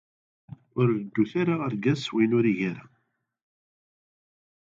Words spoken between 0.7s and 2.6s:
Ur reddut ara argaz s wayen ur